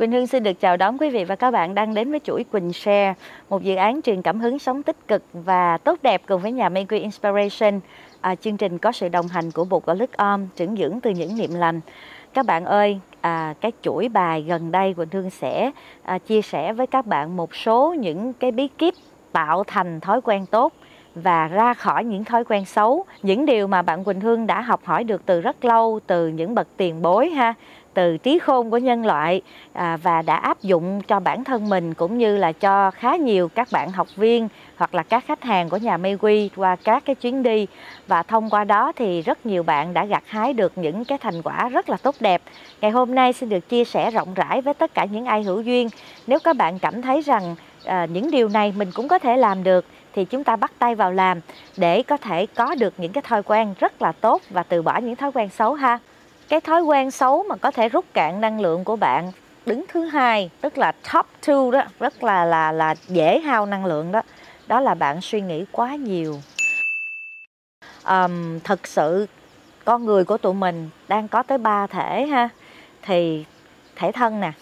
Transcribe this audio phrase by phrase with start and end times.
[0.00, 2.44] Quỳnh Hương xin được chào đón quý vị và các bạn đang đến với chuỗi
[2.44, 3.14] Quỳnh Share,
[3.48, 6.68] một dự án truyền cảm hứng sống tích cực và tốt đẹp cùng với nhà
[6.68, 7.80] Mayque Inspiration.
[8.20, 11.10] À, chương trình có sự đồng hành của Bột Gạo Lức Om, trưởng dưỡng từ
[11.10, 11.80] những niệm lành.
[12.34, 15.70] Các bạn ơi, à, cái chuỗi bài gần đây Quỳnh Hương sẽ
[16.02, 18.94] à, chia sẻ với các bạn một số những cái bí kíp
[19.32, 20.72] tạo thành thói quen tốt
[21.14, 24.80] và ra khỏi những thói quen xấu những điều mà bạn Quỳnh Hương đã học
[24.84, 27.54] hỏi được từ rất lâu từ những bậc tiền bối ha
[27.94, 31.94] từ trí khôn của nhân loại à, và đã áp dụng cho bản thân mình
[31.94, 35.68] cũng như là cho khá nhiều các bạn học viên hoặc là các khách hàng
[35.68, 37.66] của nhà Maywe qua các cái chuyến đi
[38.06, 41.42] và thông qua đó thì rất nhiều bạn đã gặt hái được những cái thành
[41.42, 42.42] quả rất là tốt đẹp.
[42.80, 45.60] Ngày hôm nay xin được chia sẻ rộng rãi với tất cả những ai hữu
[45.60, 45.88] duyên.
[46.26, 49.64] Nếu các bạn cảm thấy rằng à, những điều này mình cũng có thể làm
[49.64, 51.40] được thì chúng ta bắt tay vào làm
[51.76, 54.98] để có thể có được những cái thói quen rất là tốt và từ bỏ
[54.98, 55.98] những thói quen xấu ha
[56.50, 59.32] cái thói quen xấu mà có thể rút cạn năng lượng của bạn.
[59.66, 63.84] Đứng thứ hai tức là top two đó rất là là là dễ hao năng
[63.84, 64.22] lượng đó.
[64.66, 66.40] Đó là bạn suy nghĩ quá nhiều.
[68.08, 69.26] Um, thực sự
[69.84, 72.48] con người của tụi mình đang có tới ba thể ha.
[73.02, 73.44] Thì
[73.96, 74.52] thể thân nè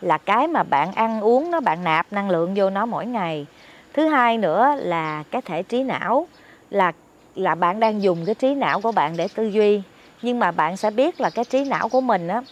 [0.00, 3.46] là cái mà bạn ăn uống nó bạn nạp năng lượng vô nó mỗi ngày.
[3.94, 6.28] Thứ hai nữa là cái thể trí não
[6.70, 6.92] là
[7.34, 9.82] là bạn đang dùng cái trí não của bạn để tư duy
[10.22, 12.42] nhưng mà bạn sẽ biết là cái trí não của mình á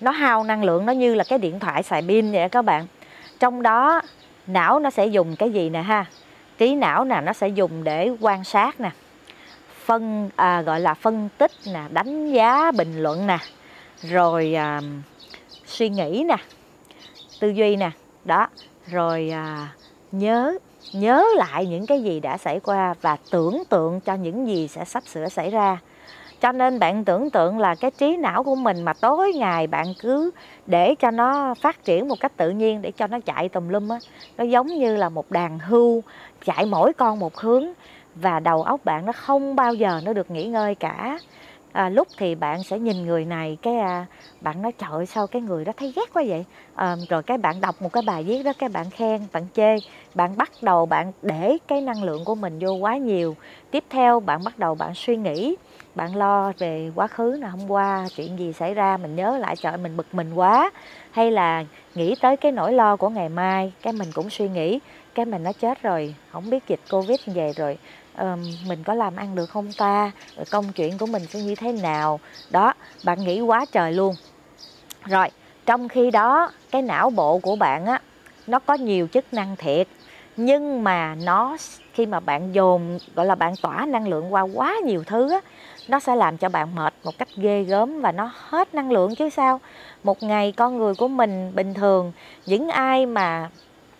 [0.00, 2.86] nó hao năng lượng nó như là cái điện thoại xài pin vậy các bạn.
[3.40, 4.00] Trong đó
[4.46, 6.04] não nó sẽ dùng cái gì nè ha?
[6.58, 8.90] Trí não nè nó sẽ dùng để quan sát nè.
[9.84, 13.38] Phân à, gọi là phân tích nè đánh giá bình luận nè.
[14.02, 14.80] Rồi à,
[15.66, 16.36] suy nghĩ nè
[17.40, 17.90] tư duy nè.
[18.24, 18.46] Đó
[18.86, 19.68] rồi à,
[20.12, 20.58] nhớ
[20.92, 24.84] nhớ lại những cái gì đã xảy qua và tưởng tượng cho những gì sẽ
[24.84, 25.78] sắp sửa xảy ra
[26.40, 29.94] cho nên bạn tưởng tượng là cái trí não của mình mà tối ngày bạn
[29.94, 30.30] cứ
[30.66, 33.88] để cho nó phát triển một cách tự nhiên để cho nó chạy tùm lum
[33.88, 34.00] á
[34.38, 36.02] nó giống như là một đàn hưu
[36.44, 37.64] chạy mỗi con một hướng
[38.14, 41.20] và đầu óc bạn nó không bao giờ nó được nghỉ ngơi cả.
[41.72, 44.06] À, lúc thì bạn sẽ nhìn người này cái à,
[44.40, 46.44] bạn nói trời sao cái người đó thấy ghét quá vậy?
[46.74, 49.80] À, rồi cái bạn đọc một cái bài viết đó cái bạn khen bạn chê
[50.14, 53.36] bạn bắt đầu bạn để cái năng lượng của mình vô quá nhiều.
[53.70, 55.56] Tiếp theo bạn bắt đầu bạn suy nghĩ
[55.94, 59.56] bạn lo về quá khứ là hôm qua chuyện gì xảy ra mình nhớ lại
[59.56, 60.70] trời mình bực mình quá.
[61.10, 61.64] Hay là
[61.94, 64.78] nghĩ tới cái nỗi lo của ngày mai cái mình cũng suy nghĩ
[65.14, 67.78] cái mình nó chết rồi không biết dịch covid về rồi
[68.18, 70.10] um, mình có làm ăn được không ta?
[70.36, 72.20] Rồi công chuyện của mình sẽ như thế nào?
[72.50, 72.72] Đó
[73.04, 74.14] bạn nghĩ quá trời luôn.
[75.04, 75.28] Rồi
[75.66, 78.00] trong khi đó cái não bộ của bạn á
[78.46, 79.88] nó có nhiều chức năng thiệt
[80.36, 81.56] nhưng mà nó
[81.92, 85.40] khi mà bạn dồn, gọi là bạn tỏa năng lượng qua quá nhiều thứ á,
[85.88, 89.14] nó sẽ làm cho bạn mệt một cách ghê gớm và nó hết năng lượng
[89.14, 89.60] chứ sao.
[90.04, 92.12] Một ngày con người của mình bình thường,
[92.46, 93.48] những ai mà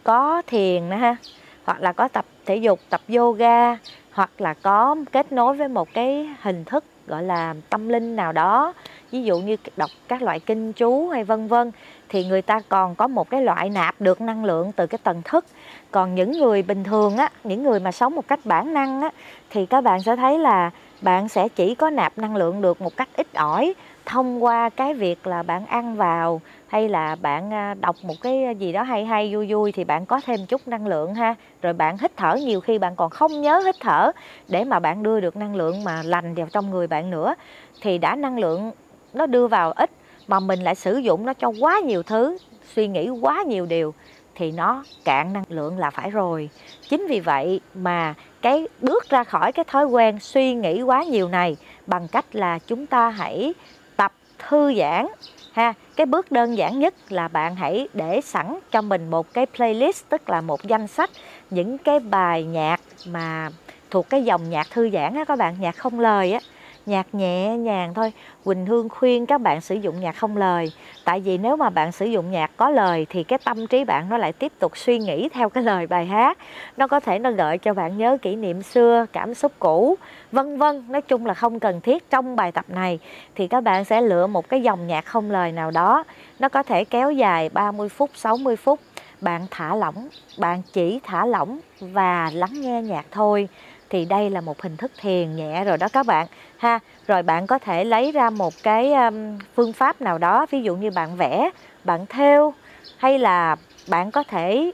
[0.05, 1.17] có thiền nữa ha,
[1.65, 3.77] hoặc là có tập thể dục, tập yoga,
[4.13, 8.33] hoặc là có kết nối với một cái hình thức, gọi là tâm linh nào
[8.33, 8.73] đó
[9.13, 11.73] ví dụ như đọc các loại kinh chú hay vân vân,
[12.09, 15.23] thì người ta còn có một cái loại nạp được năng lượng từ cái tầng
[15.25, 15.45] thức.
[15.91, 19.11] Còn những người bình thường á, những người mà sống một cách bản năng á,
[19.51, 22.97] thì các bạn sẽ thấy là bạn sẽ chỉ có nạp năng lượng được một
[22.97, 23.75] cách ít ỏi
[24.07, 28.55] thông qua cái việc là bạn ăn vào, hay là bạn à, đọc một cái
[28.59, 31.35] gì đó hay hay, vui vui thì bạn có thêm chút năng lượng ha.
[31.63, 34.13] Rồi bạn hít thở, nhiều khi bạn còn không nhớ hít thở
[34.49, 37.35] để mà bạn đưa được năng lượng mà lành vào trong người bạn nữa.
[37.81, 38.73] Thì đã năng lượng
[39.13, 39.91] nó đưa vào ít
[40.29, 42.39] mà mình lại sử dụng nó cho quá nhiều thứ,
[42.75, 43.95] suy nghĩ quá nhiều điều
[44.35, 46.51] thì nó cạn năng lượng là phải rồi.
[46.89, 51.29] Chính vì vậy mà cái bước ra khỏi cái thói quen suy nghĩ quá nhiều
[51.29, 51.57] này
[51.87, 53.55] bằng cách là chúng ta hãy
[53.97, 54.13] tập
[54.49, 55.07] thư giãn
[55.53, 55.75] ha.
[55.97, 60.05] Cái bước đơn giản nhất là bạn hãy để sẵn cho mình một cái playlist,
[60.09, 61.11] tức là một danh sách
[61.51, 63.51] những cái bài nhạc mà
[63.91, 66.41] thuộc cái dòng nhạc thư giãn á các bạn, nhạc không lời á
[66.87, 68.13] nhạc nhẹ nhàng thôi.
[68.45, 70.73] Quỳnh Hương khuyên các bạn sử dụng nhạc không lời.
[71.05, 74.09] Tại vì nếu mà bạn sử dụng nhạc có lời thì cái tâm trí bạn
[74.09, 76.39] nó lại tiếp tục suy nghĩ theo cái lời bài hát.
[76.77, 79.97] Nó có thể nó gợi cho bạn nhớ kỷ niệm xưa, cảm xúc cũ,
[80.33, 80.85] vân vân.
[80.89, 82.99] Nói chung là không cần thiết trong bài tập này.
[83.35, 86.05] Thì các bạn sẽ lựa một cái dòng nhạc không lời nào đó.
[86.39, 88.81] Nó có thể kéo dài 30 phút 60 phút.
[89.21, 93.49] Bạn thả lỏng, bạn chỉ thả lỏng và lắng nghe nhạc thôi
[93.91, 96.27] thì đây là một hình thức thiền nhẹ rồi đó các bạn.
[96.57, 100.63] Ha rồi bạn có thể lấy ra một cái um, phương pháp nào đó ví
[100.63, 101.51] dụ như bạn vẽ
[101.85, 102.55] bạn thêu
[102.97, 103.57] hay là
[103.89, 104.73] bạn có thể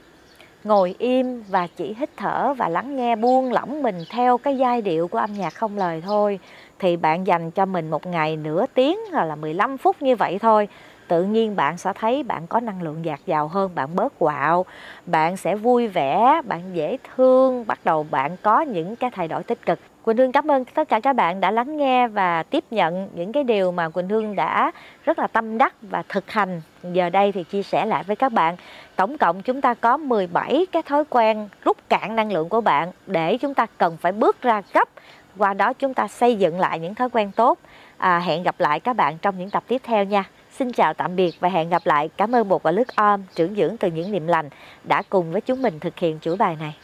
[0.63, 4.81] ngồi im và chỉ hít thở và lắng nghe buông lỏng mình theo cái giai
[4.81, 6.39] điệu của âm nhạc không lời thôi.
[6.79, 10.39] Thì bạn dành cho mình một ngày nửa tiếng hoặc là 15 phút như vậy
[10.39, 10.67] thôi
[11.07, 14.65] tự nhiên bạn sẽ thấy bạn có năng lượng dạt dào hơn bạn bớt quạo
[15.05, 19.43] bạn sẽ vui vẻ bạn dễ thương bắt đầu bạn có những cái thay đổi
[19.43, 22.63] tích cực Quỳnh Hương cảm ơn tất cả các bạn đã lắng nghe và tiếp
[22.71, 24.71] nhận những cái điều mà Quỳnh Hương đã
[25.03, 26.61] rất là tâm đắc và thực hành.
[26.83, 28.55] Giờ đây thì chia sẻ lại với các bạn.
[28.95, 32.91] Tổng cộng chúng ta có 17 cái thói quen rút cạn năng lượng của bạn
[33.07, 34.89] để chúng ta cần phải bước ra gấp.
[35.37, 37.59] Qua đó chúng ta xây dựng lại những thói quen tốt.
[37.97, 40.23] À, hẹn gặp lại các bạn trong những tập tiếp theo nha.
[40.59, 42.09] Xin chào tạm biệt và hẹn gặp lại.
[42.17, 44.49] Cảm ơn Bột và Lướt Om, trưởng dưỡng từ những niệm lành
[44.83, 46.75] đã cùng với chúng mình thực hiện chuỗi bài này.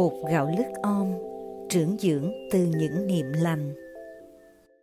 [0.00, 1.12] Bột gạo lứt om
[1.68, 3.74] trưởng dưỡng từ những niệm lành.